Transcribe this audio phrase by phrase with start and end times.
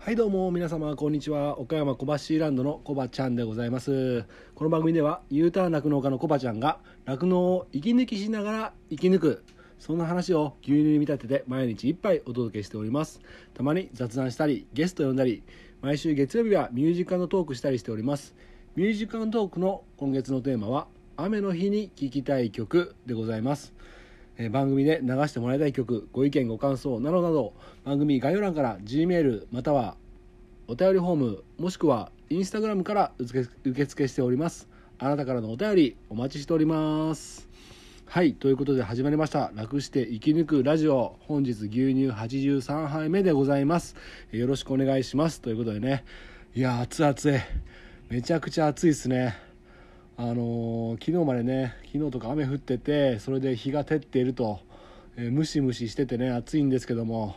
[0.00, 1.58] はいどうも皆様こんにちは。
[1.58, 2.06] 岡山小
[2.36, 4.24] 橋ランドのコバちゃんでございます。
[4.54, 9.44] この番組では U ターン酪農家のコバちゃんが酪農を息抜きしながら生き抜く。
[9.78, 13.20] そんな話を牛乳に見立てて毎日一杯お届けしております。
[13.52, 15.42] たまに雑談したりゲスト呼んだり
[15.82, 18.34] 毎週月曜日はミュージカルのトークしたりしております。
[18.76, 20.86] ミュージカルトークの今月のテーマは
[21.16, 23.74] 雨の日に聴きたい曲でございます。
[24.38, 29.96] え番組で流してもらいたい曲ご意見ご感想などなど番組概要欄から G メールまたは
[30.68, 33.42] お便りフォームもしくはインスタグラムから受
[33.84, 34.68] 付しております。
[34.98, 37.48] あなたからのお便りお待ちしております。
[38.04, 39.50] はいということで始まりました。
[39.54, 41.16] 楽して生き抜くラジオ。
[41.20, 43.96] 本日牛乳83杯目でございます。
[44.30, 45.40] よろしくお願いします。
[45.40, 46.04] ということでね。
[46.54, 47.44] いやー熱々。
[48.10, 49.47] めちゃくちゃ暑いですね。
[50.20, 54.58] あのー昨日までね昨日とか雨降っててそれで日が照っていると、
[55.16, 57.36] えムシムシしててね暑いんですけども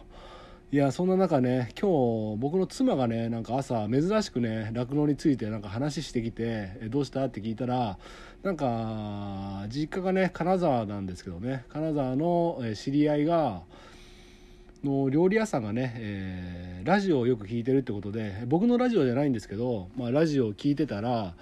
[0.71, 1.91] いやそんな中ね今
[2.34, 7.99] 日僕の妻がねなんか朝珍しくね酪農についてなんか話してきて「えどうした?」って聞いたら
[8.41, 13.62] なんか実家がね金沢なんですけどね金沢の知り合いが
[14.84, 21.35] の料理屋さんがね、えーラジオをよく聞いてるってことで僕のラジオじゃないんですけど、まあ、ラジオを聞いてたら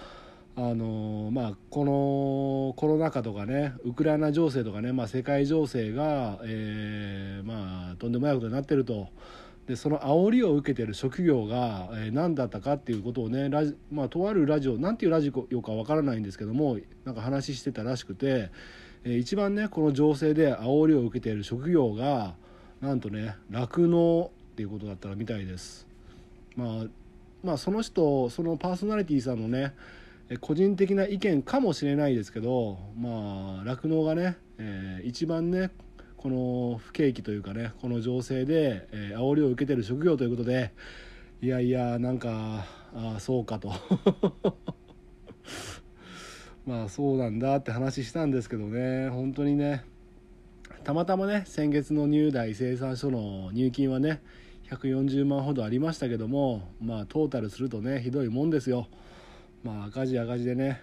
[0.55, 9.07] あのまあ、このコロナ禍とかねウクライナ情勢とかね、まあ、世界情勢が、えーまあ、とんでもないことになってると
[9.67, 18.49] でその煽りを受けてる職業が、えー何だったかっていうことをねラジ、まあ、とあるラジオなんていうラジオかわからないんですけどもなんか話してたらしくて、
[19.03, 22.35] えー一番ねこの情勢で煽りを受けている職業が
[22.81, 25.87] なんとね酪農っていうことだったらみたいです。
[26.55, 26.85] まあ
[27.43, 29.73] まあ、その人そのパーソナリティさんのね
[30.37, 35.71] 個人的な意見かもしれないですけどまあ酪農がね、えー一番ね
[36.17, 40.73] この不景気というかねこの情勢で、えー煽りを受けてる職業ということで
[41.41, 43.71] いやいやなんかあそうかと。
[46.65, 49.09] まあそうなんだって話したんですけどね。
[49.09, 49.83] 本当にね
[50.83, 54.21] たまたまね先月の入大生産所の入金はね
[54.69, 58.87] 140万ほどありましたけどもまあトータルするとねひどいもんですよ。
[59.63, 60.81] まあ赤字赤字でね。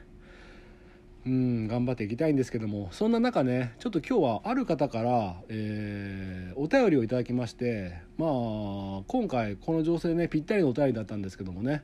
[1.27, 2.89] うん頑張っていきたいんですけども。
[2.93, 11.83] そんな中ねちょっと今日はある方から、えーお便りをいただきましてまあ今回この情勢ねぴったりのお便りだったんですけどもね。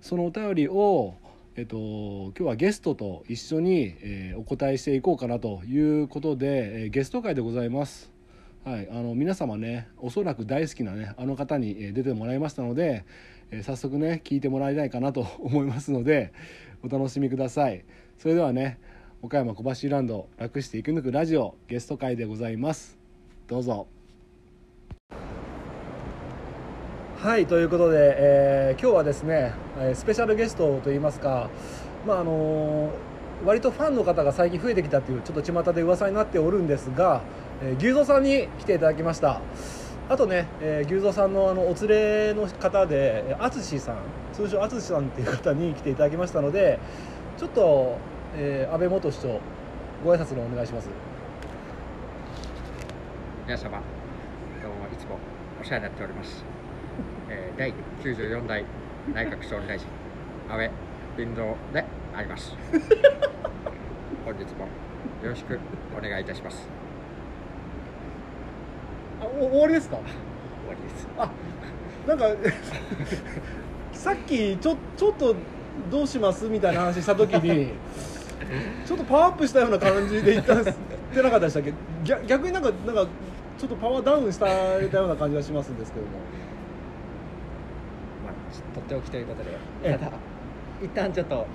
[0.00, 1.14] そのお便りを
[1.58, 8.12] えっと、今日はゲストと一緒に、えーお答えしていこうかなということで、えーゲスト会でございます。
[8.64, 13.04] はい、あの皆様ねおそらく大好きなねあの方にえ出てもらいましたので、
[13.50, 16.32] えー早速ね聞いてもらいたいかなと 思いますので
[16.82, 17.84] お楽しみください。
[18.18, 18.78] それではね
[19.22, 22.98] 岡山小橋ランド楽して生き抜くラジオゲスト会でございます。
[23.48, 23.86] どうぞ。
[27.18, 29.52] はいということで、えー今日はですね
[29.94, 31.48] スペシャルゲストといいますか
[32.06, 32.90] まああの
[33.44, 37.22] 割とファンの方が最近増えてきたっていうちょっと巷で噂になっておるんですが、
[37.62, 39.40] えー牛蔵さんに来ていただきました。
[40.08, 43.96] あとね、えー牛蔵さんのあのお連れの方で淳さん
[44.32, 46.78] 通称淳さんっていう方に来ていただきましたので
[47.36, 47.98] ちょっと、
[48.36, 49.40] えー安倍元市長
[50.04, 50.88] ご挨拶のお願いします。
[53.46, 53.80] 皆様
[54.62, 55.18] どうもいつも
[55.60, 56.44] お世話になっております、
[57.28, 58.64] えー第94代
[59.12, 59.86] 内閣総理大臣
[60.48, 60.70] 安倍
[61.16, 61.84] 晋三で
[62.14, 62.56] あります。
[64.24, 64.66] 本日も
[65.22, 65.58] よろしく
[65.96, 66.68] お願いいたします
[69.20, 69.96] あお終わりですか？
[69.96, 70.10] 終わ
[70.74, 71.08] りです。
[71.18, 71.30] あ
[72.06, 72.26] なんか
[73.92, 75.34] さっきちょちょっと
[75.90, 76.46] どうします？
[76.48, 77.70] みたいな話した時に
[78.86, 80.78] ちょっとパワーアップしたような感じで言ったんです
[81.12, 81.72] ってなかったでしたっけ？
[82.04, 83.06] 逆逆になんかなんか
[83.58, 86.12] ちょっとパワーダウンしたような感じがしますんですけども。
[88.26, 89.50] まあとっておきということで
[89.82, 89.98] ええ。
[89.98, 90.12] ただ
[90.82, 91.46] 一旦ちょっと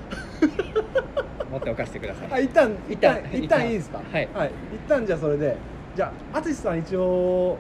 [1.52, 2.28] 持っておかせてください。
[2.32, 4.02] あ一旦一旦一旦一旦いいですか？
[4.12, 4.24] はい。
[4.74, 5.56] 一旦じゃあそれで
[5.96, 7.58] じゃあ淳さん一応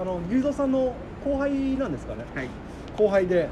[0.00, 0.94] あの牛蔵さんの
[1.24, 2.24] 後輩なんですかね？
[2.34, 2.48] はい、
[2.96, 3.48] 後輩で。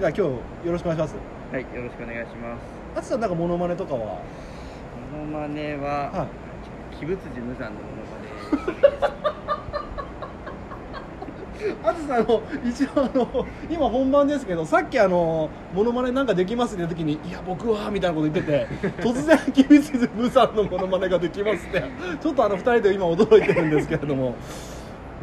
[0.00, 1.14] じゃあ今日よろしくお願いします。
[1.52, 2.60] はい、よろしくお願いします。
[2.96, 4.00] 淳さんなんかモノマネとかは？
[4.00, 6.26] モノマネは、は
[6.98, 9.15] 鬼物寺無惨のモノマネ
[11.82, 18.66] あずさんあの一応あの今本番ですけどさっきあのモノマネなんかできますって言った時に「いや僕は」みたいなこと言ってて
[19.02, 21.82] 突然「君すずムさんのモノマネができます」って
[22.20, 24.34] ちょっとあの二人で今驚いてるんですけれども。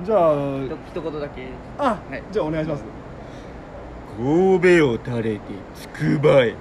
[0.04, 1.48] じゃあひと一言だけ。
[1.78, 2.24] あ、はい。
[2.32, 2.84] じゃあお願いします。
[4.18, 5.42] 神戸を垂れて
[5.76, 6.56] つくばえ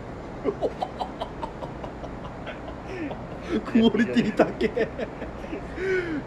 [3.61, 4.88] クオリティだけ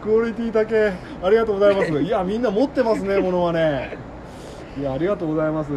[0.02, 0.94] クオリティだけ
[1.24, 1.92] ありがとうございます。
[2.02, 3.98] いやみんな持ってますねモノマネ
[4.80, 5.72] いやありがとうございます。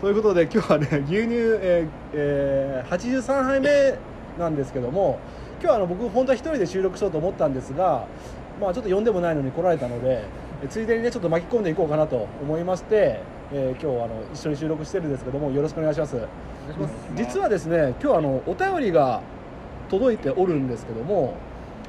[0.00, 3.94] ということで今日はね牛乳、えーえー83杯目
[4.38, 5.18] なんですけども
[5.60, 8.04] 今日はあの僕本当は一人で収録しようと思ったんですが
[8.60, 10.22] まあちょっと呼んでもないのに来られたので
[10.64, 13.20] えついでにねちょっと巻き込んでいこうかなと思いまして、
[13.52, 16.16] えー今日あの一緒に収録してるんですけどもよろしくお願いします。
[17.16, 19.20] 実はですね今日あのお便りが
[19.90, 21.34] 届いておるんですけども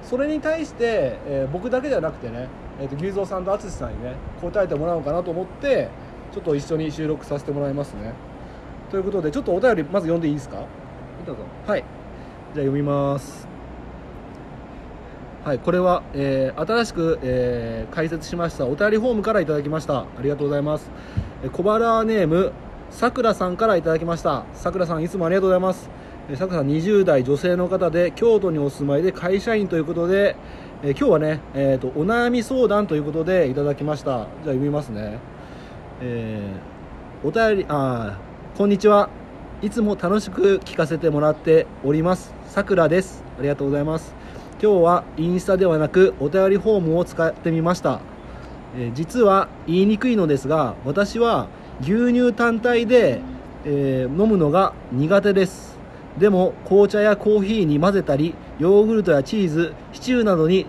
[0.04, 2.48] それに対して、えー僕だけじゃなくてね、
[2.80, 5.90] えー、と牛蔵さんと淳さんにね答えてもらおうかなと思って
[6.34, 8.14] ちょっと一緒に収録させてもらいますね。
[8.90, 10.66] ということでちょっとお便りまず読んでいいですか？
[11.26, 11.44] どうぞ。
[11.68, 11.84] はい。
[12.54, 13.48] じゃあ読みます。
[15.44, 20.00] はいこれは、えー新しく、えー解説しましたお便りフォームからいただきました。
[20.00, 20.92] ありがとうございます。
[21.44, 22.52] えー小腹ネーム
[22.90, 24.46] さくらさんからいただきました。
[24.54, 25.90] さくらさんいつもありがとうございます
[26.30, 30.36] えさん20代女性の方で京都にお住まいで会社員ということで、
[30.84, 34.06] え今日はね、えーとお悩み相談ということでいただきました。
[34.06, 35.20] じゃあ読みますね。
[36.02, 38.18] えーお便りあ
[38.58, 39.10] こんにちは。
[39.62, 42.34] いつも楽しく聞かせてもらっております。
[42.48, 43.24] さくらです。
[43.38, 44.16] ありがとうございます。
[44.62, 48.00] 今日はインスタではなくお便りフォームを使ってみました、
[48.78, 51.48] えー実は言いにくいのですが私は
[51.82, 53.22] 牛乳単体で、
[53.66, 55.71] えー飲むのが苦手です。
[56.18, 60.66] でも紅茶やコーヒーに混ぜたりヨーグルトやチーズシチューなどに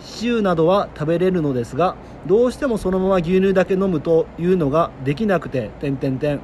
[0.00, 1.96] シチューなどは食べれるのですが
[2.26, 6.40] どうしてもそのまま牛乳だけ飲むというのができなくて点々点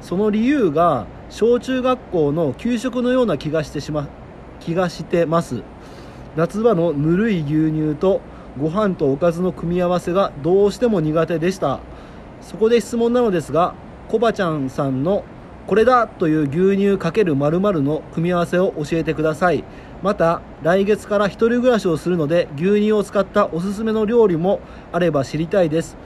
[0.00, 4.08] その理由が小中学校の給食のような気がしてしま
[4.60, 5.62] 気がしてます。
[6.36, 8.20] 夏場のぬるい牛乳と
[8.60, 11.80] ご飯とおかずの組み合わせがどうしても苦手でした。
[12.40, 13.74] そこで質問なのですが
[14.08, 15.24] コバちゃんさんの
[15.66, 19.64] これだという牛乳かける〇〇の組み合わせを教えてください。
[20.02, 24.60] また来月から一人暮らしをするので牛乳を使ったおすすめの料理も
[24.92, 25.96] あれば知りたいです。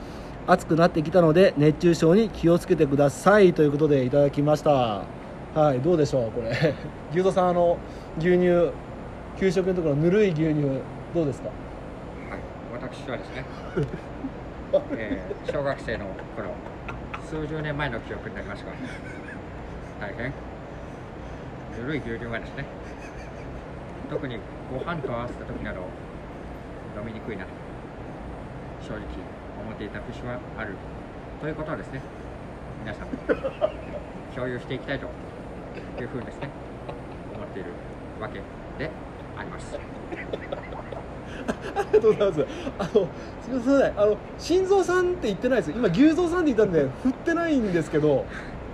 [0.47, 3.53] 暑くなってきたので熱中症に気をつけてください。
[3.53, 5.03] ということでいただきました。
[5.55, 6.49] はいどうでしょうこれ。
[7.11, 7.77] 牛蔵さんあの
[8.17, 8.71] 牛乳
[9.37, 10.61] 給食のところのぬるい牛乳
[11.13, 11.49] どうですか？
[12.29, 12.39] はい、
[12.81, 13.43] 私はですね、
[14.97, 16.05] えー小学生の
[16.35, 16.49] 頃
[17.27, 18.71] 数十年前の記憶になりますが
[19.99, 20.33] 大変。
[21.77, 22.65] ぬるい牛乳はですね
[24.09, 24.39] 特に
[24.71, 25.81] ご飯と合わせた時など
[26.97, 27.45] 飲みにくいな
[28.81, 29.01] 正直
[29.61, 30.75] 思っていた節はある。
[31.41, 32.01] ということをですね
[32.81, 33.07] 皆さん
[34.35, 35.05] 共有していきたいと
[36.01, 36.49] いうふうにですね
[37.35, 37.69] 思っている
[38.19, 38.41] わけ
[38.77, 38.89] で
[39.37, 39.77] あります。
[39.77, 39.79] あ
[41.81, 42.45] りがとうございます。
[42.79, 42.89] あの
[43.41, 43.99] すみません。
[43.99, 45.71] あの心臓さんって言ってないです。
[45.71, 48.25] 今牛蔵さんって言ったんで振ってないんですけど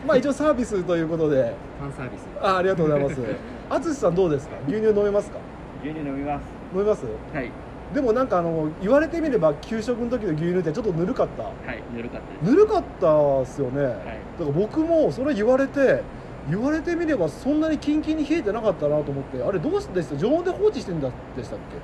[0.06, 1.56] まあ一応サービスということで。
[1.80, 2.28] ファンサービス。
[2.42, 3.20] あありがとうございます。
[3.70, 4.56] 淳さんどうですか？
[4.68, 5.40] 牛乳飲めますか？
[5.84, 6.44] 牛乳飲みます。
[6.74, 7.06] 飲めます？
[7.34, 7.52] はい。
[7.94, 11.44] でもなんかあの言われてみれば給食の時の牛乳ってちょっとぬるかった。
[11.44, 12.56] はいぬるかったです。
[12.56, 13.94] ぬるかったっすよね、はい。
[13.94, 14.06] だか
[14.40, 16.02] ら僕もそれ言われて
[16.50, 21.76] 言われてみればそんなにキンキンに冷えてなかったなと思ってあれどうしてです常温で放置してんだでしたっけ？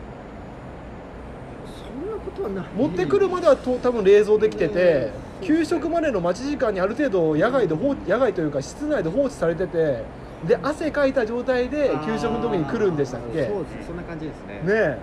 [2.11, 2.65] なことはない。
[2.75, 5.11] 持ってくるまではと多分冷蔵できてて
[5.41, 10.03] 給食までの待ち時間にある程度野外で放野外というか室内で放置されてて
[10.47, 13.47] で汗かいた状態で給食の時に来るんでしたっけ？
[13.47, 14.55] そうですそんな感じですね。
[14.55, 14.97] ねえ。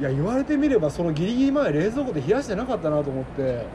[0.00, 3.42] いや言われてみればそのギリギリまで冷蔵庫で冷やしてなかったなと思って。
[3.42, 3.66] ね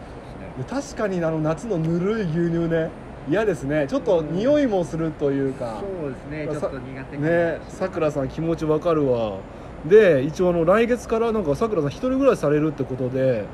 [0.57, 2.89] で確かにあの夏のぬるい牛乳ね。
[3.29, 3.85] 嫌ですね。
[3.87, 5.81] ちょっと匂いもするというか。
[5.81, 6.59] そうですね。
[6.59, 9.37] ちょっと苦手ねさくらさん気持ちわかるわ
[9.85, 13.45] で一応あの来月からなんかさくらさん一人暮らしされるってことで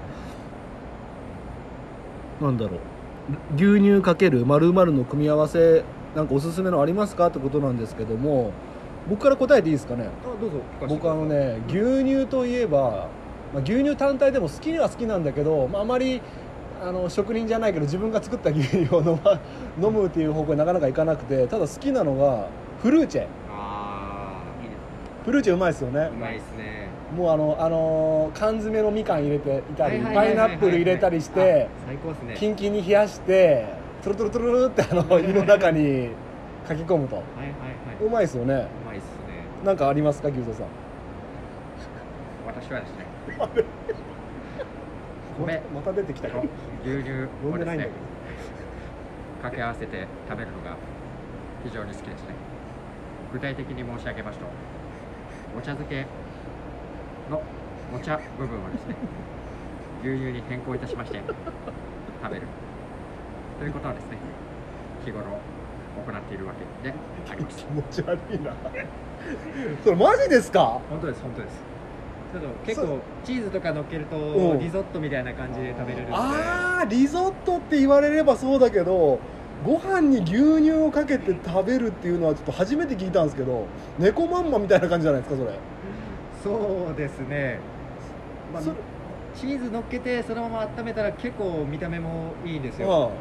[2.42, 2.80] なんだろう。
[3.56, 5.84] 牛乳かけるの組み合わせ
[6.16, 8.52] なんかおすすめのありますかってことなんですけども
[9.10, 10.10] 僕から答えていいですかね？
[10.24, 13.10] あどうぞ僕あのね牛乳といえば、
[13.54, 16.22] まあ、牛乳単体でも好きには好きなんだけど、まあ、あまり
[16.84, 19.20] あの職人じゃないけど自分が作った牛乳を
[19.82, 22.48] 飲,、むっていう方向になかなかいかなくてただ好きなのが
[22.82, 23.28] フルーチェ
[25.26, 26.08] フルーチェうまいですよね。
[26.08, 26.88] すうまいですね。
[27.16, 32.36] もうあの、あの缶詰のみかん入れていたりパイナップル入れたりしてあ最高ですね。
[32.38, 33.66] キンキンに冷やして
[34.04, 36.10] トゥルトゥルトゥルルってあの胃の中に
[36.68, 37.16] 書き込むと。
[37.16, 38.06] はいはいはい。
[38.06, 38.54] うまいですよね。
[38.54, 39.12] うまいですね。
[39.64, 40.66] なんかありますか牛蔵さん？
[42.46, 43.06] 私はですね。
[45.40, 45.62] 米。
[45.74, 46.44] また出てきたとよ。
[46.86, 47.96] 牛乳飲んをですねでないんだけど。
[49.42, 50.76] 掛け合わせて食べるのが
[51.64, 52.30] 非常に好きですね。
[53.34, 54.46] 具体的に申し上げますと
[55.58, 56.06] お茶漬け
[57.30, 57.42] の
[57.96, 58.96] お茶部分をですね
[60.04, 61.22] 牛乳に変更いたしまして
[62.22, 62.48] 食べる。
[63.60, 64.18] ということはですね
[65.06, 65.32] 日頃行
[66.12, 66.94] っているわけで
[67.30, 67.58] あります。
[67.58, 68.54] 気持ち悪いな。
[69.84, 70.82] それマジですか？
[70.90, 71.56] 本当です本当です。
[72.34, 74.60] ちょっと結構チーズとか乗っけるとうん。
[74.60, 76.12] リゾットみたいな感じで食べれるんで。
[76.14, 79.20] あーリゾットって言われればそうだけど
[79.64, 83.66] ご飯に牛乳をかけて食べるっていうのはちょっと初めて聞いたんですけど
[83.98, 85.58] 猫まんまみたいな感じじゃないですかそれ。
[86.44, 87.60] そうですね、
[88.54, 88.64] まあ
[89.36, 92.88] チーズ乗っけてそのまま温めたら結構見た目もいいんですよ。
[92.88, 93.12] あも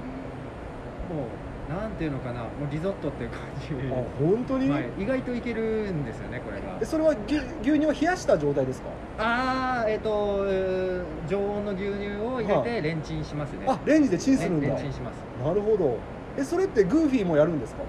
[1.70, 2.40] うなんていうのかな。
[2.42, 3.74] もうリゾットっていう感じ。
[3.90, 6.78] あ本当に、はい、意外といけるんですよねこれが。
[6.80, 8.88] えそれは牛牛乳は冷やした状態ですか？
[9.18, 13.64] ああえっ、とえー常温の牛乳を入れてレンチンしますね。
[13.66, 14.68] あレンジでチンするんだ。
[14.68, 15.16] レンチンします。
[15.42, 15.96] なるほど
[16.38, 17.82] えそれってグーフィーもやるんですか？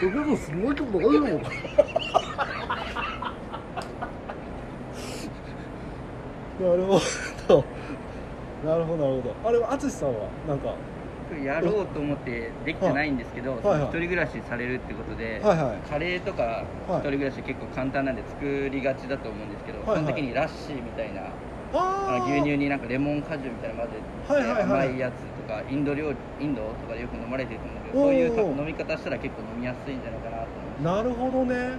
[0.00, 1.40] でもすごいことないよ。
[6.60, 7.00] なるほ
[7.48, 7.64] ど。
[8.64, 9.34] なるほどなるほど。
[9.48, 10.74] あれは淳さんはなんか？
[11.42, 13.80] やろうと思ってできてないんですけど、はい。
[13.80, 15.76] はい一人暮らしされるってことで、はいはい。
[15.88, 17.00] カレーとかはい。
[17.00, 19.98] 一人暮らし結構簡単なんで作りがちだと思うんですけど、はいはい。
[19.98, 21.22] その時にラッシーみたいな
[21.74, 22.14] あー。
[22.16, 24.62] あの牛乳になんかレモン果汁みたいなの混ぜて、はいはいはい。
[24.62, 30.46] 甘いやつとかインド料理インドとかでよく飲まれてると思うけどそういう飲み方したら結構飲みやすいんじゃないかなと
[30.80, 31.76] 思なるほどね。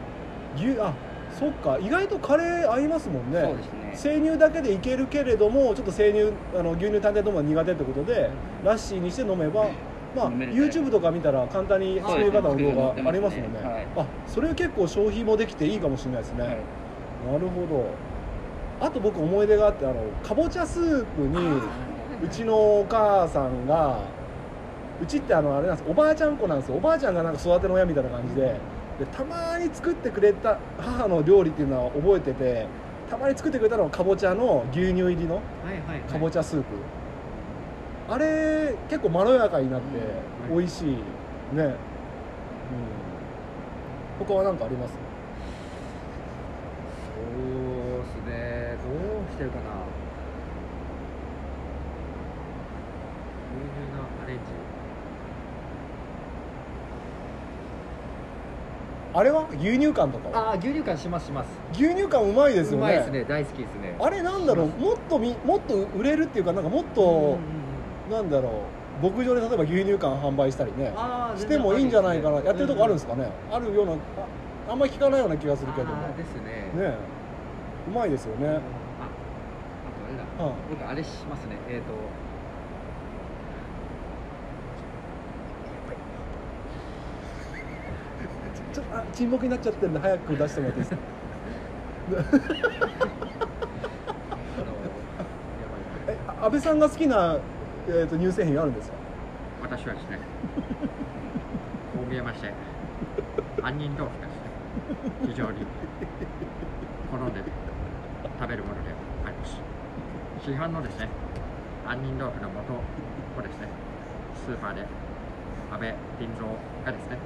[0.56, 0.94] 牛あ
[1.38, 1.78] そっか。
[1.82, 3.40] 意外とカレー合いますもんね。
[3.40, 4.20] すそうですね。
[4.22, 8.30] 生乳だけでいけるけれどもちょっと生乳あの牛乳単体飲むのが苦手ってことで
[8.64, 9.70] ラッシーにして飲めば
[10.16, 13.60] まあ YouTube とか見たら簡単に作り方の動画ありますもんね。
[13.62, 13.88] はい。
[13.98, 16.50] あそれ結構消費もできていいかもしれないですね、はい。
[16.52, 16.54] な
[17.40, 17.86] るほど。
[18.80, 21.36] あと僕思い出があってあのかぼちゃスープに
[22.24, 24.00] うちのお母さんが
[25.02, 26.76] うちってあのあれなんですおばあちゃん子なんですよ。
[26.76, 28.60] おばあちゃんがなんか育ての親みたいな感じで。
[28.98, 32.66] でたまに作ってくれた母の料理っていうのは覚えてて
[33.10, 35.42] たまに作ってくれたのはかぼちゃの牛乳入りの
[36.10, 36.68] かぼちゃスープ、
[38.08, 39.98] あれ結構まろやかになって
[40.50, 40.58] うん。
[40.60, 40.86] 美味しい。
[40.88, 40.96] ね、
[41.58, 41.76] うん、
[44.20, 44.94] 他は何かあります？
[44.94, 44.98] そ
[47.20, 47.24] う
[48.00, 48.78] ですね。
[48.82, 48.96] どう
[49.34, 49.64] してるかな
[53.52, 54.44] 牛乳のアレンジ
[59.18, 60.50] あれは牛乳缶とかは？
[60.50, 61.48] ああ牛乳感しますします。
[61.72, 62.78] 牛乳缶うまいですよね。
[62.78, 63.24] うまいですね。
[63.24, 63.96] 大好きですね。
[64.00, 64.68] あれなんだろう？
[64.68, 67.40] もっとみもっと売れるっていうかなんかもっと、うんうんうん
[68.12, 68.50] なんだろ
[69.02, 69.04] う？
[69.04, 73.96] 牧場で例えば牛乳缶販売したりねあーしてもいいんじゃないかな、全然やってるとこあるんですかかね、あるようなあ
[74.70, 75.88] あんまり聞かないような気がするけど。
[75.88, 76.70] もねですね。
[76.78, 76.98] え。
[77.88, 80.46] うまいですよね、ああとあれだ。
[80.46, 81.58] は僕あれしますね。
[81.68, 81.98] えっ、ちょ
[88.96, 90.98] あ沈黙になっちゃってるんで早く出してもらっていいですか？
[96.46, 97.38] 安倍さんが好きな、
[97.88, 98.98] えー、と乳製品あるんですか？
[99.64, 100.20] 私はですね
[101.94, 102.52] こう見えまして
[103.64, 104.50] 杏仁豆腐がですね
[105.28, 105.66] 非常に
[107.12, 107.42] 好んで
[108.40, 108.92] 食べるもので
[109.26, 109.58] あります。
[110.44, 111.08] 市販のですね
[111.88, 113.68] 杏仁豆腐の素をですね
[114.46, 114.82] スーパーで
[115.72, 116.48] 安倍林蔵
[116.86, 117.18] がですね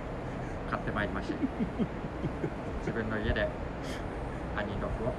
[0.69, 1.35] 買ってまいりまして
[2.85, 3.47] 自分の家で
[4.55, 5.13] 杏仁豆腐を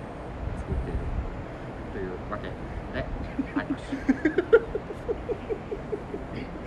[0.59, 1.21] 作っている。
[1.93, 3.05] というわけで
[3.57, 3.85] あります。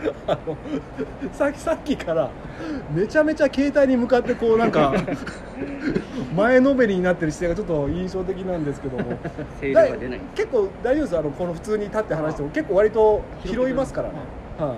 [0.28, 0.58] あの
[1.32, 2.30] さっきさっきから
[2.94, 4.94] めちゃめちゃ携帯に向かってこうなんか
[6.36, 9.18] 前のめりになってる姿勢がちょっと印象的なんですけども。
[10.36, 14.16] 結構大丈夫ですあのこの普通に立って話しても結構割と拾いますからね。
[14.60, 14.78] はい、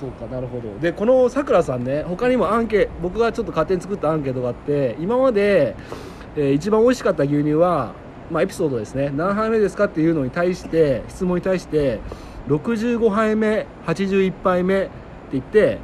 [0.00, 0.78] そうかなるほど。
[0.80, 5.76] でこのさくらさんね他にもアンケ僕がちょっと勝手に作ったアンケートがあって今まで、
[6.36, 7.92] えー一番美味しかった牛乳は、
[8.30, 9.10] まあ、エピソードですね。
[9.10, 12.00] 何杯目ですかっていうのに対して質問に対して
[12.48, 14.90] 65杯目81杯目って
[15.32, 15.78] 言って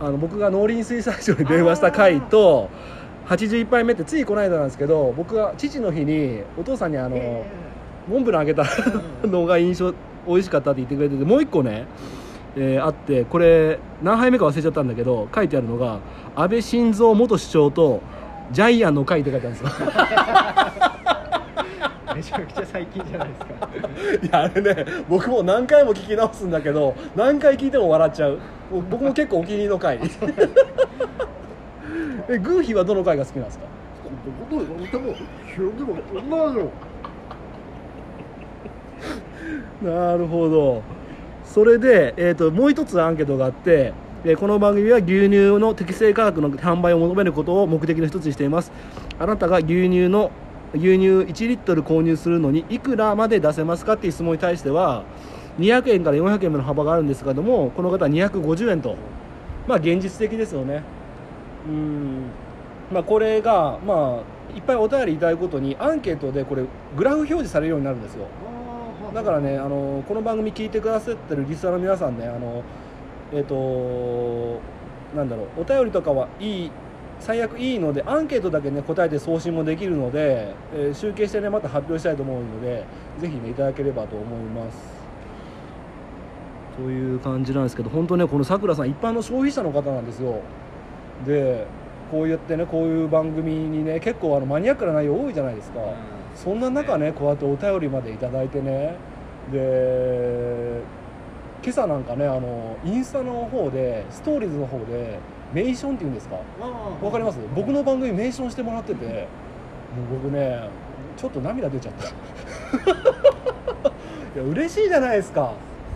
[0.00, 2.68] あの僕が農林水産省に電話した回と
[3.28, 7.44] 81杯目ってついこの間なんですけど僕が父の日にお父さんにあの、
[8.08, 8.64] モンブランあげた
[9.24, 9.94] のが印象
[10.26, 11.86] 美味しかったって言ってくれててもう一個ね、
[12.56, 16.00] えーあってこれ何杯目か忘れちゃったんだけど書いてあるのが
[16.36, 18.00] 安倍晋三元首相と
[18.50, 19.70] ジャイアンの会って書いてあるんですよ。
[22.14, 23.46] めちゃくちゃ最近じゃないですか。
[24.22, 28.38] いやあれね僕も何回も聞き直すんだけど何回聞いても笑っちゃう。
[28.90, 29.98] 僕も結構お気に入りの回。
[32.28, 33.64] えグーヒーはどの回が好きなんですか？
[34.50, 34.62] どこ
[35.00, 35.14] も
[35.54, 36.70] 広げもそんなよ。
[39.82, 40.82] なるほど
[41.44, 43.92] それで、えー、ともう一つアンケートがあって、
[44.24, 48.70] えこの番組は牛乳の適正価格の販売を求めることを目的の一つにしています。
[49.18, 50.30] あなたが牛乳の
[50.74, 55.04] 牛乳1リットル購入するのにいくらまで出せますかっていう質問に対しては
[55.58, 58.96] 200円から400円の幅があるんですけれどもこの方は250円と
[59.66, 60.82] まあ現実的ですよね。
[61.68, 62.22] うん。
[62.92, 64.22] まあこれがま
[64.52, 66.64] あいっぱいお便りいただくことにアンケートでこれ
[66.96, 68.26] グラフ表示されるようになるんですよ。
[69.14, 72.62] だからねあのこの番組聞いてくださってるリスナーの皆さんねあの
[73.32, 74.60] えっ、と
[75.16, 76.70] なんだろうお便りとかはいい
[77.20, 82.84] 最悪いいのでアンケートだけね答えて送信もできるので、えー集計してねまた発表したいと思うので
[83.20, 85.02] ぜひねいただければと思います。
[86.76, 90.40] という感じなんですけど本当ねこのさくらさん一般の消費者の方なんですよ。
[91.26, 91.66] で
[92.10, 95.80] こうやってねこういう番組にね結構あのマニアックな内容多いじゃないですか、
[96.34, 98.94] そんな中ねこうやってお便りまでいただいてね。
[99.52, 100.80] で
[101.62, 105.18] 今朝なんかねあのインスタの方でストーリーズの方で
[105.52, 106.36] メーションっていうんですか？
[107.06, 107.38] わかります？
[107.54, 110.68] 僕の番組メーションしてもらっててもう僕ね
[111.16, 112.08] ちょっと涙出ちゃった。
[114.34, 115.52] いや嬉しいじゃないですか。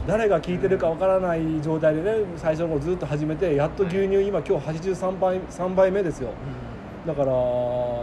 [0.07, 6.29] 誰が聞いてるかわからない状態でね最初の方ずっと始めてやっと牛乳今今日83杯3杯目ですよ
[7.07, 7.33] だから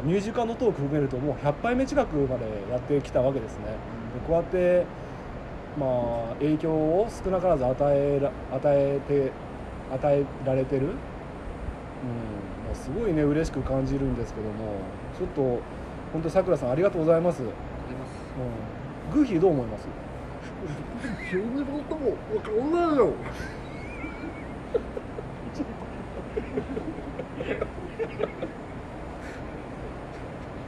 [0.03, 3.65] ミュージカルのトーク含めるともう100杯目近くまでやってきたわけですね。
[3.65, 3.71] で
[4.25, 4.85] こうやって
[5.77, 5.85] ま
[6.31, 9.31] あ影響を少なからず与えら与えて
[9.93, 10.95] 与えられてる、うんま
[12.71, 14.75] あ、すごいね嬉しく感じるんですけども
[15.17, 15.59] ちょっと
[16.13, 17.49] 本当さくらさんありがとうございます、うん、
[19.13, 19.87] グーフィーどう思います？
[21.29, 23.13] 急にこともわかんないよ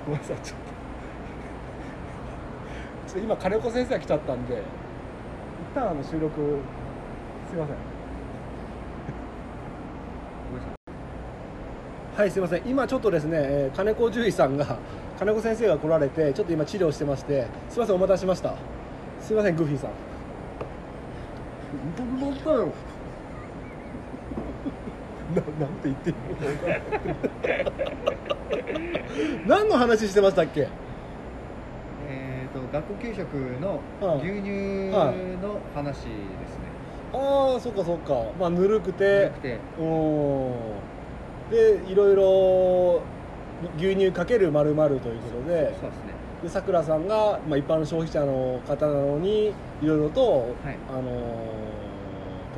[0.06, 0.58] ごめんなさいちょっ
[3.08, 4.60] とちょっと今金子先生が来ちゃったんで一
[5.76, 6.60] 旦あの収録
[7.50, 7.76] すいません。
[12.18, 12.62] はいすいません。
[12.66, 14.78] 今ちょっとですね、えー金子獣医さんが
[15.20, 18.54] 金子先生が来られてちょっと今治療してましてすいませんお待たせしました。
[19.22, 19.90] すいませんグーフィーさん。
[21.98, 22.68] 本当に なったよ
[25.36, 25.44] ななん
[25.82, 26.16] て言っていい
[28.30, 28.35] の
[29.48, 30.68] 何の話してましたっけ？
[32.08, 33.26] えー、と学校給食
[33.62, 34.50] のはい牛乳
[34.96, 36.10] はいの話ですね、
[37.14, 38.14] ああそっかそっか。
[38.40, 39.26] まあぬるくて。
[39.26, 39.58] なくて。
[39.80, 40.52] うん
[41.52, 43.02] でいろいろ
[43.78, 45.00] 牛乳かけるまるというこ
[45.48, 45.74] とで。
[45.80, 46.16] そうですね。
[46.44, 49.48] でさくらさんが、まあ、一般の消費者の方なのに
[49.82, 50.78] いろいろと、はい。
[50.90, 51.65] あのー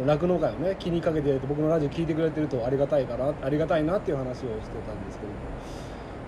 [0.06, 5.36] 酪農界をね気にかけて僕のラジオ聞いてくれてるとありがたいかなありがたいなっていう話をしてたんですけども、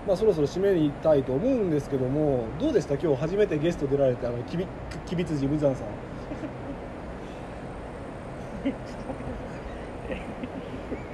[0.08, 2.94] まあ、そろそろ締めに行きたいと思うんですけどもどうでした？
[2.94, 4.66] 今日初めてゲスト出られてあのきび
[5.06, 5.86] きびつじ無惨さん。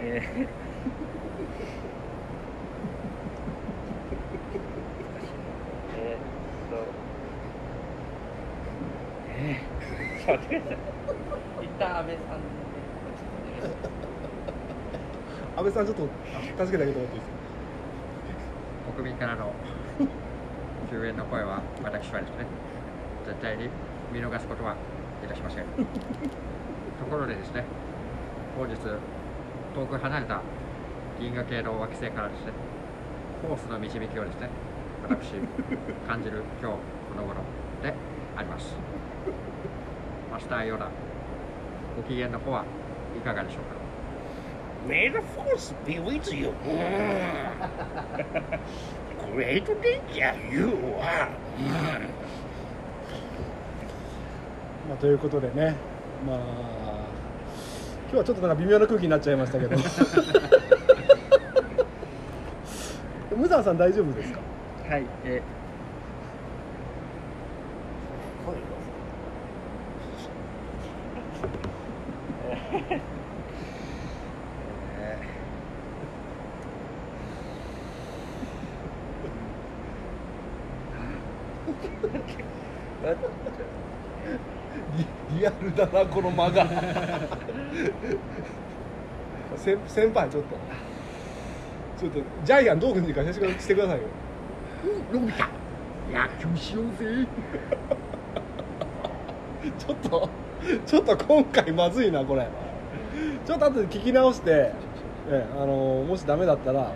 [0.03, 0.49] えー
[5.97, 6.17] えー。
[6.17, 6.77] っと
[9.29, 10.96] えー、ちょっと待ってください
[11.79, 12.41] 旦安倍さん
[15.59, 16.09] 安倍さんちょっと
[16.65, 17.31] 助けてあげてもらっていいです
[18.87, 18.93] か？
[18.97, 19.53] 国民からの
[20.91, 22.47] 救援の声は私はですね
[23.27, 23.69] 絶対に
[24.13, 24.75] 見逃すことは
[25.25, 25.65] いたしません。
[25.77, 27.65] ところでですね
[28.57, 28.77] 本日
[29.75, 30.41] 遠く離れた
[31.21, 32.53] 銀河系の惑星からですね
[33.43, 34.49] フォースの導きをですね
[35.09, 35.33] 私
[36.09, 36.79] 感じる今日こ
[37.17, 37.41] の頃
[37.83, 37.93] で
[38.37, 38.77] あります。
[40.33, 40.89] マスターヨダ
[41.97, 42.65] ご機嫌の方は
[43.17, 43.77] いかがでしょうか
[44.89, 46.53] ？May the force be with you.
[49.35, 50.67] Great danger you
[51.01, 51.29] are.
[54.89, 55.75] まあ、ということでね。
[56.27, 56.37] まあ
[58.09, 59.77] 今日はちょっとなんか微妙な空気になっちゃいましたけど。
[63.37, 64.39] 無惨さん大丈夫ですか？
[64.89, 65.43] はいえ
[84.97, 86.67] リリアルだなこの間が
[89.57, 90.57] 先先輩ちょっと。
[91.99, 94.09] ちょっとジャイアンどうにかしてくださいよ。
[95.13, 95.45] のび太、
[96.13, 97.27] 野球しようぜ。
[99.79, 100.29] ちょっと
[100.87, 102.47] ちょっと今回まずいなこれ。
[103.45, 104.73] ちょっと後で聞き直して、
[105.29, 106.93] ええあのもしダメだったら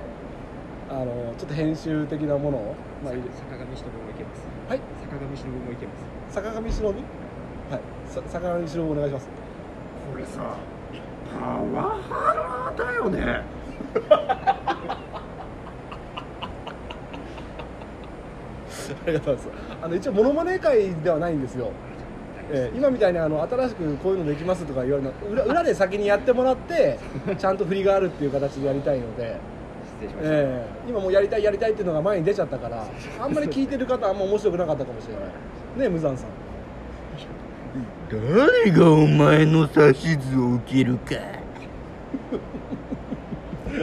[0.88, 4.42] あのちょっと編集的なものを、まあ、坂上忍もいけます。
[4.68, 4.80] はい。
[5.02, 5.92] 坂上忍もいけま
[6.28, 6.34] す。
[6.34, 6.86] 坂上忍？
[6.86, 7.80] はい。
[8.06, 9.28] さ坂上忍お願いします。
[10.12, 10.56] これさ、
[11.38, 13.42] パワハラだよね。
[18.90, 19.76] ありがとうございます。
[19.82, 21.70] あの一応モノマネ会ではないんですよ
[22.52, 26.98] えー今みたいにあの新しくこういうのできますとか言われるの裏裏で先にやってもらって
[27.38, 29.36] ちゃんと振りがあるっていう形でやりたいので、
[30.00, 32.84] 失礼しました、ええ今もうやりたいやりたいっていうのが前に出ちゃったから
[33.20, 35.22] あんまり聞いてる方あんま面白くなかったかもしれない。
[35.78, 36.26] ねえ無惨さん。
[38.10, 39.70] 誰がお前の指
[40.16, 41.14] 図を受けるか。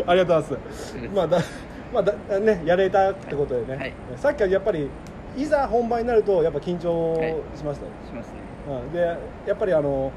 [0.06, 0.98] ありがとうございます。
[1.16, 1.38] まあだ
[1.94, 3.94] まあだねやれたってことでね、はい。
[4.18, 4.90] さっきはやっぱり
[5.38, 7.16] いざ本番になるとやっぱ緊張
[7.56, 8.34] しましたよ、しますね。
[8.70, 8.92] うん。
[8.92, 10.12] でやっぱりあの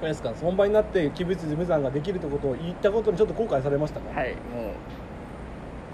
[0.00, 4.20] あれですか本番になって鬼物無惨ができるってことを言ったことにちょっと後悔されましたか？
[4.20, 4.38] はいも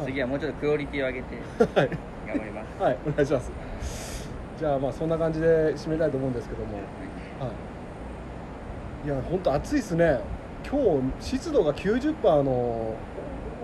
[0.02, 1.26] う次はもうちょっとクオリティを上げて
[1.80, 1.90] はい。
[2.26, 2.82] 頑張ります。
[2.82, 3.50] はいお願いします。
[4.58, 6.74] じゃあまあそんな感じで締めたいと思うんですけども。
[6.74, 6.80] は
[9.04, 9.06] い。
[9.06, 9.08] い。
[9.08, 10.20] や本当暑いですね。
[10.70, 10.80] 今
[11.20, 12.96] 日湿度が90%のお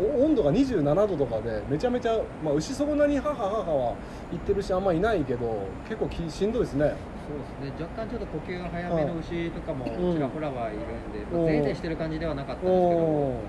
[0.01, 3.95] 温度が27度とかでめちゃめちゃ、まあ、牛そこなに母母は
[4.31, 6.95] 言ってるしあんまいないけど結構きしんどいですね。
[7.29, 7.83] そうですね。
[7.85, 10.15] 若干ちょっと呼吸が早めの牛とかもうん。
[10.15, 10.83] ちらほらはいるん
[11.13, 13.41] で、おーまあ、ぜいぜいしてる感じではなかったんですけどお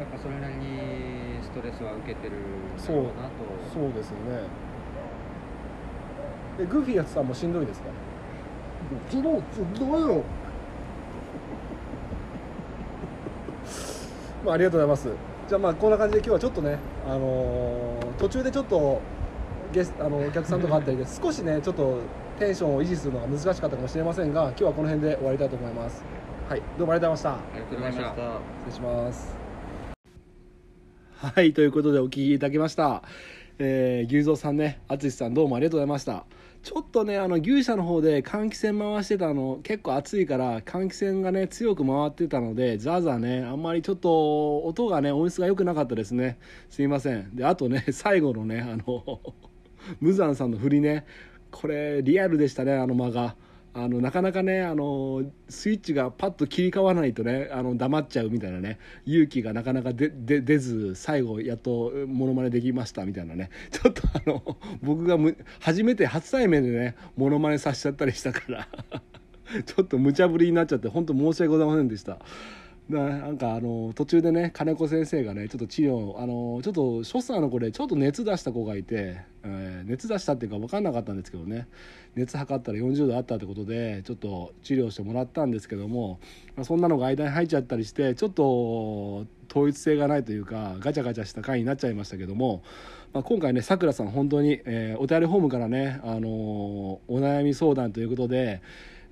[0.00, 3.12] やっぱそれなりにストレスは受けてるんだそうろうなと。
[3.72, 4.42] そうですよね。
[6.60, 7.88] えグーフィーやつさんもしんどいですか？
[9.10, 9.40] そのど
[10.06, 10.22] うよ。
[14.44, 19.02] まあ、ありがとうございますじゃあまあこんな感じで今日はちょっとね、あのー途中でちょっと
[19.70, 21.98] ゲスあのお客さんとかあったりで少しねちょっと
[22.38, 26.02] テンションを維持するのが難しかったかもしれませんが今日はこの辺で終わりたいと思います。
[26.48, 27.52] はいどうもありがとうございました。
[27.52, 28.14] ありがとうございました。
[28.14, 29.36] 失礼します。
[31.16, 33.02] はいということでお聞きいただきました。
[33.58, 36.24] えー、牛蔵さんね淳さんどうもありがとうございました
[36.62, 46.38] ちょっとねあの牛舎の方で換気扇回してたの結構暑いから換気扇がね強く回ってたのでザーザーねあんまりちょっと音がね音質が良くなかったですね。
[46.70, 47.34] すいません。
[47.34, 49.20] であとね 最後のねあの
[50.00, 51.04] 無惨さんの振りね。
[51.50, 53.36] これリアルでしたねあの間が。
[53.74, 65.16] あのなかなかねあのスイッチがパッと切り替わらないとねあの黙っちゃうみたいなね勇気がなかなか出ず最後やっとモノマネできましたみたいなね ちょっとあの僕が
[65.60, 68.68] 初めて初対面でねモノマネさせちゃったりしたから
[69.64, 72.18] ちょっと無茶ぶりになっちゃって本当申し訳ございませんでした。
[72.98, 81.66] なんかあの途中でね金子先生がねちょっと治療あのちょっとショッサーの子でちょっと熱出した子がいて、えー熱出したっていうか分かんなかったんですけどね。
[82.14, 86.20] 熱測ったら40度あったってことでちょっと治療してもらったんですけども、
[86.56, 92.62] まあ、そんなのが間に入っちゃったりしてちょっと統一性がないというかガチャガチャした回になっちゃいましたけども、
[93.12, 98.62] まあ、今回ねさくらさん本当に、えーお便りホームからね、あのお悩み相談ということで、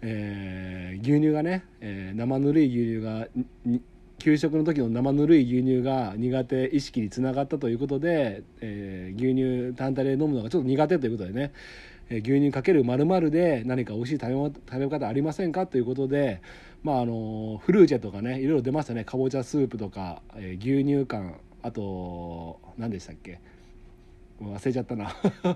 [0.02, 3.04] えー牛乳がね、えー生ぬるい牛乳
[3.70, 3.80] が
[4.18, 9.34] 給食の時の生ぬるい牛乳が苦手意識につながったということで、えー牛
[9.70, 11.52] 乳単体で飲むのがちょっと苦手ということでね、
[12.10, 16.42] えー牛乳かける〇〇で何か美味しい食べ方ありませんかということで、
[16.82, 19.04] まあ、あのフルーチェとかねいろいろ出ましたね。
[19.04, 23.38] かぼちゃスープとか、えー牛乳缶あと何でしたっけ？
[24.40, 25.14] 忘れちゃったな。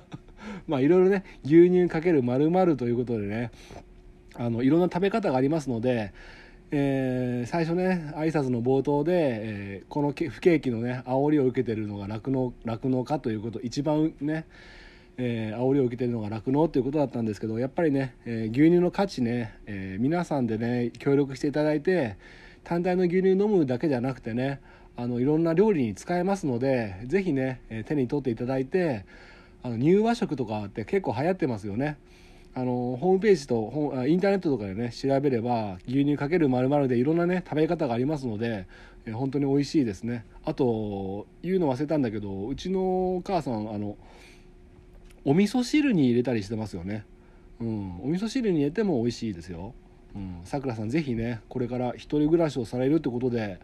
[0.68, 3.50] まあいろいろね牛乳かける〇〇ということでね
[4.36, 6.12] あのいろんな食べ方がありますので、
[6.70, 14.46] えー最初ね挨拶の冒頭で、えーこの不景気のね煽りを受けてるのが酪農酪農家ということ一番ね
[15.18, 22.16] えー煽りを受けてるのが酪農ということだったんですけどやっぱりね、えー牛乳の価値ね、え皆さんでね協力していただいて
[22.64, 24.60] 単体の牛乳飲むだけじゃなくてね
[24.96, 29.04] あのいろんな料理に使えますのでぜひね、え手に取っていただいて
[29.62, 31.96] あの乳和食とかって結構流行ってますよね。
[32.56, 38.66] あのホームページとほんあインターネットとかでね調べれば牛乳かけるまるでいろんなね食べ方がありますので、
[39.06, 40.24] えー本当に美味しいですね。
[40.46, 43.96] あと言うの忘れたんだけどうちのお母さんあの
[45.24, 47.04] お味噌汁に入れたりしてますよね。
[47.60, 48.00] うん。
[48.02, 49.74] お味噌汁に入れても美味しいですよ。
[50.44, 53.58] さくらさんぜひねこれから一人暮らしをされるってことで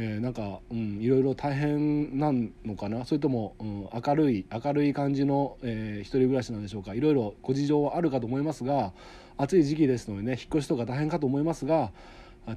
[0.00, 3.04] えーなんか、うん、いろいろ大変なのかな？
[3.04, 6.94] それとも、うん、明るい明るい感じの、えー一人暮らしなんでしょうか？
[6.94, 8.92] いろいろご事情はあるかと思いますが
[9.36, 11.90] 暑い時期ですのでね引っ越しとか大変かと思いますが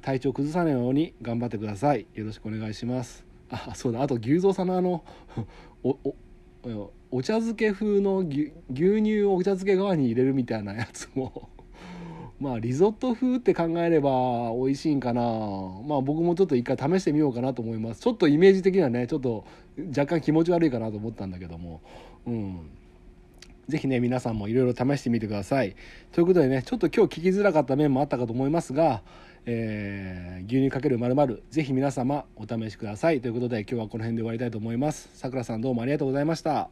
[0.02, 2.06] 体調崩さないように頑張ってください。
[2.14, 3.24] よろしくお願いします。
[3.50, 4.02] あそうだ。
[4.02, 5.04] あと牛蔵さんのあの
[5.82, 6.14] おお
[7.10, 11.50] お茶漬け風の牛牛乳をお茶漬け側に入れるみたいなやつも
[12.42, 15.22] まあリゾット風って考えれば美味しいんかな。
[15.22, 18.00] まあ僕もちょっと一回試してみようかなと思います。
[18.00, 19.44] ちょっとイメージ的にはねちょっと
[19.96, 21.80] 若干気持ち悪いかなと思ったんだけども。
[22.26, 22.70] うん。
[23.68, 25.76] ぜひね皆さんもいろいろ試してみてください。
[26.10, 29.02] ということでねちょっと今日聞きづらかった面もあったかと思いますが、
[29.46, 33.20] えー牛乳かけるまるぜひ皆様お試しください。
[33.20, 35.10] ということで今日はこの辺で終わりたいと思います。
[35.14, 36.70] さくらさんどうもありがとうございました。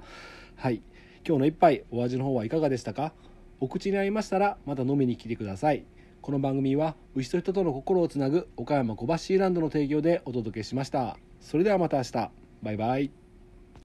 [0.57, 0.83] はい。
[1.25, 3.13] 今日の一杯お味の方はいかがでしたか？
[3.61, 5.85] お口に合いましたらまた飲みに来てください。
[6.23, 11.19] この番組は牛と人との心をつなぐ岡山小橋ランドの提供でお届けしました。
[11.41, 12.31] それではまた明日。
[12.63, 13.20] バイバイ。